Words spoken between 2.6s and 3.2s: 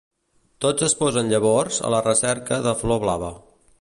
de Flor